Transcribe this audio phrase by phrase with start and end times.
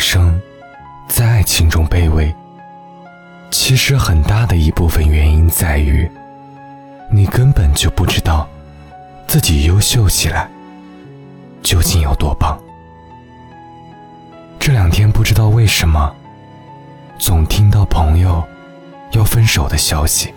[0.00, 0.40] 生
[1.06, 2.34] 在爱情中卑微，
[3.50, 6.10] 其实很大的一部分原因在于，
[7.10, 8.48] 你根本就不知道
[9.26, 10.48] 自己优秀起来
[11.62, 12.58] 究竟有多棒。
[14.58, 16.12] 这两天不知道为什么，
[17.18, 18.42] 总听到朋友
[19.12, 20.32] 要分手的消息。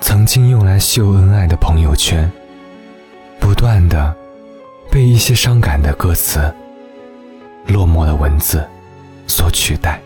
[0.00, 2.30] 曾经用来秀恩爱的朋友圈，
[3.38, 4.16] 不断的
[4.90, 6.54] 被一些伤感的歌词、
[7.68, 8.66] 落寞的文字
[9.26, 10.00] 所取代。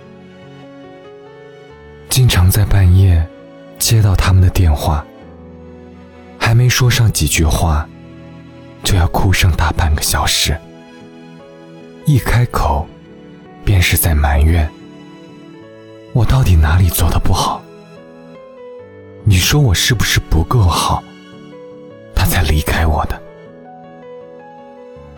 [2.08, 3.26] 经常在半夜
[3.78, 5.04] 接到他们的电话，
[6.38, 7.88] 还没说上几句话，
[8.82, 10.54] 就要哭上大半个小时。
[12.04, 12.86] 一开口，
[13.64, 14.68] 便是在埋怨：
[16.12, 17.62] 我到底哪里做的不好？
[19.24, 21.02] 你说我是不是不够好，
[22.14, 23.22] 他才离开我的？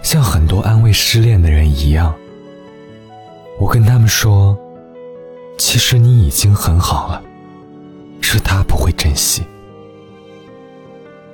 [0.03, 2.15] 像很多安慰失恋的人一样，
[3.58, 4.56] 我跟他们说，
[5.56, 7.22] 其实你已经很好了，
[8.20, 9.42] 是他不会珍惜。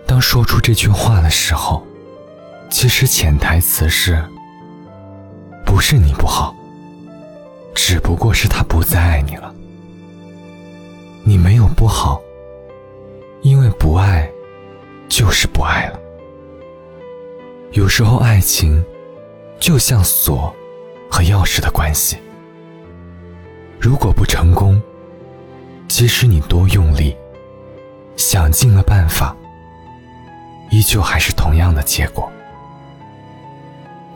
[0.06, 1.82] 当说出这句话的时候，
[2.70, 4.22] 其实潜台词是：
[5.64, 6.54] 不是你不好，
[7.74, 9.54] 只不过是他不再爱你了。
[11.24, 12.20] 你没有不好。
[13.42, 14.30] 因为不爱，
[15.08, 15.98] 就是不爱了。
[17.72, 18.84] 有时候爱情，
[19.58, 20.54] 就像锁
[21.10, 22.16] 和钥匙的关系。
[23.80, 24.80] 如果不成功，
[25.88, 27.16] 即使你多用力，
[28.16, 29.36] 想尽了办法，
[30.70, 32.30] 依旧还是同样的结果。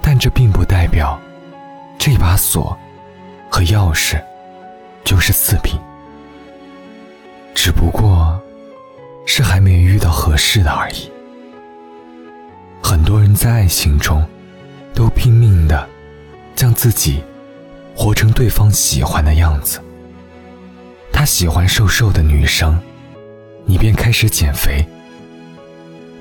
[0.01, 1.21] 但这并不代表，
[1.99, 2.79] 这把锁
[3.51, 4.23] 和钥匙
[5.03, 5.79] 就是次品，
[7.55, 8.41] 只不过。
[9.27, 11.11] 是还没遇到合适的而已。
[12.83, 14.23] 很多人在爱情中，
[14.93, 15.89] 都拼命的
[16.55, 17.23] 将自己
[17.95, 19.81] 活成对方喜欢的样子。
[21.13, 22.79] 他喜欢瘦瘦的女生，
[23.65, 24.85] 你便开始减肥；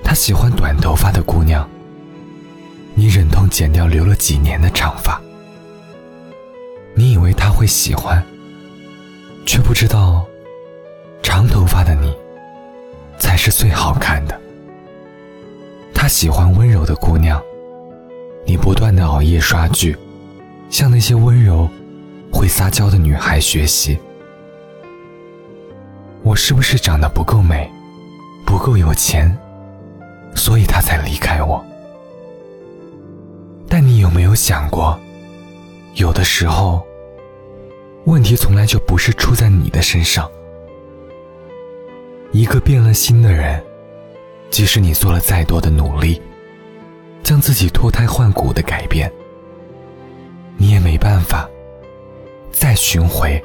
[0.03, 1.67] 他喜欢短头发的姑娘，
[2.93, 5.19] 你忍痛剪掉留了几年的长发。
[6.93, 8.23] 你以为他会喜欢，
[9.45, 10.25] 却不知道
[11.21, 12.13] 长头发的你。
[13.19, 14.37] 才是最好看的。
[15.93, 17.41] 他喜欢温柔的姑娘，
[18.45, 19.97] 你不断的熬夜刷剧，
[20.73, 21.69] 向那些温柔、
[22.31, 23.95] 会撒娇的女孩学习。
[26.23, 27.69] 我是不是长得不够美，
[28.43, 29.31] 不够有钱，
[30.33, 31.63] 所以他才离开我？
[33.69, 34.99] 但你有没有想过，
[35.93, 36.83] 有的时候，
[38.05, 40.27] 问题从来就不是出在你的身上。
[42.31, 43.63] 一个变了心的人，
[44.49, 46.19] 即使你做了再多的努力，
[47.21, 49.11] 将自己脱胎换骨的改变，
[50.57, 51.49] 你也没办法
[52.51, 53.41] 再寻回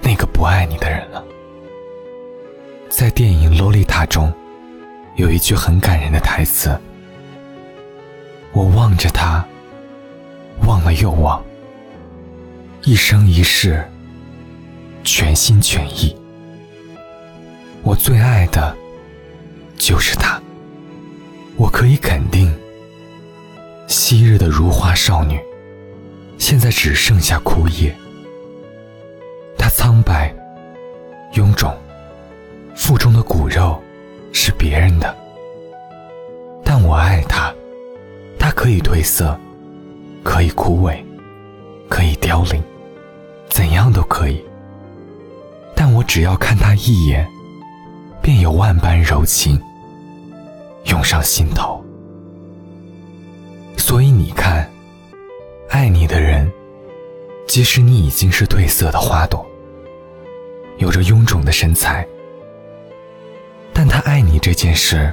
[0.00, 1.24] 那个不爱你的人了。
[2.88, 4.32] 在电影《洛丽塔》中，
[5.16, 6.78] 有一句很感人的台词
[8.52, 9.44] ：“我望着他，
[10.66, 11.42] 望了又望，
[12.82, 13.84] 一生一世，
[15.04, 16.16] 全心全意。”
[17.82, 18.76] 我最爱的，
[19.76, 20.40] 就是她。
[21.56, 22.56] 我可以肯定，
[23.86, 25.40] 昔日的如花少女，
[26.48, 27.94] 现在只剩下枯叶。
[29.58, 30.34] 她苍白、
[31.30, 31.70] 臃肿，
[32.74, 33.78] 腹中的骨肉
[34.32, 35.14] 是别人的，
[36.64, 37.54] 但我爱她。
[38.38, 39.38] 她可以褪色，
[40.24, 40.96] 可以枯萎，
[41.86, 42.62] 可以凋零，
[43.50, 44.42] 怎样都可以。
[45.76, 47.28] 但我只要看她一眼。
[48.22, 49.60] 便有万般柔情
[50.84, 51.84] 涌上心头，
[53.76, 54.57] 所以你看，
[55.68, 56.50] 爱你的人，
[57.46, 59.46] 即使你已经是褪色的花朵，
[60.78, 62.06] 有着臃肿的身材，
[63.74, 65.12] 但他爱你这件事，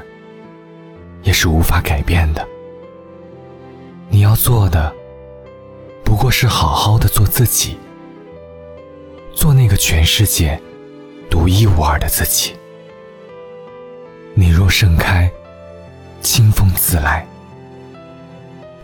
[1.23, 2.47] 也是无法改变的。
[4.09, 4.93] 你要做的，
[6.05, 7.77] 不过是好好的做自己，
[9.33, 10.59] 做那个全世界
[11.29, 12.55] 独一无二的自己。
[14.33, 15.29] 你若盛开，
[16.21, 17.27] 清风自来。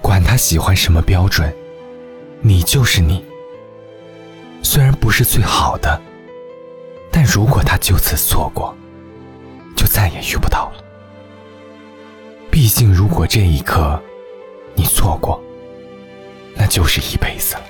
[0.01, 1.53] 管他喜欢什么标准，
[2.41, 3.23] 你就是你。
[4.63, 6.01] 虽然不是最好的，
[7.11, 8.75] 但如果他就此错过，
[9.75, 10.83] 就再也遇不到了。
[12.49, 14.01] 毕竟，如果这一刻
[14.73, 15.41] 你错过，
[16.55, 17.63] 那就是一辈子了。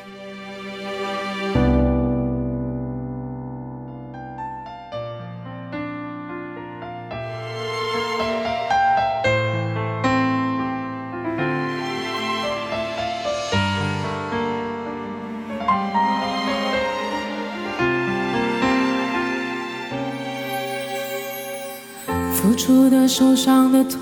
[22.62, 24.00] 出的、受伤的，统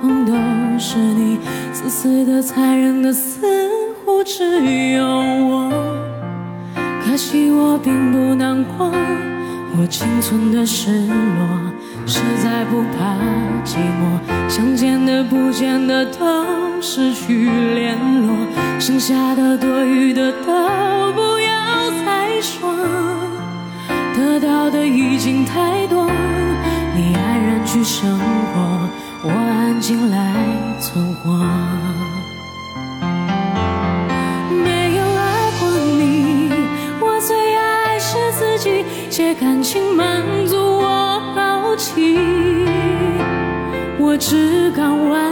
[0.00, 0.32] 统都
[0.78, 1.36] 是你。
[1.72, 3.44] 自私的、残忍的，似
[4.04, 5.72] 乎只有我。
[7.04, 8.86] 可惜我并不难过，
[9.76, 11.72] 我仅存的失落，
[12.06, 13.16] 实在不怕
[13.64, 14.48] 寂寞。
[14.48, 18.46] 想见的、不见的，都失去联络。
[18.78, 22.72] 剩下的、多余的，都不要再说。
[24.14, 26.08] 得到的已经太多。
[26.98, 27.35] 你爱
[27.76, 28.88] 去生活，
[29.22, 30.16] 我安静来
[30.80, 31.30] 存活。
[34.64, 35.68] 没有爱过
[36.00, 36.50] 你，
[36.98, 42.18] 我最爱是自己，借感情满足我好奇。
[43.98, 45.25] 我只敢玩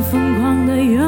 [0.00, 1.02] 疯狂的，有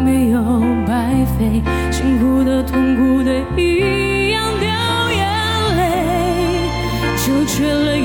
[0.00, 0.40] 没有
[0.86, 1.62] 白费？
[1.90, 4.68] 辛苦的、痛苦的，一样掉
[5.10, 5.26] 眼
[5.76, 6.68] 泪。
[7.16, 7.97] 就缺了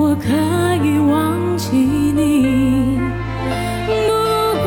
[0.00, 0.28] 我可
[0.86, 2.96] 以忘记你，
[4.06, 4.12] 不
[4.62, 4.66] 过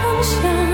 [0.00, 0.69] 很想。